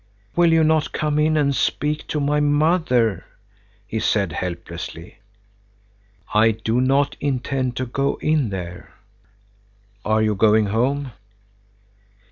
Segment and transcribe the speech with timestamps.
[0.35, 3.23] "Will you not come in and speak to my mother?"
[3.85, 5.19] he said, helplessly.
[6.33, 8.93] "I do not intend to go in there."
[10.03, 11.11] "Are you going home?"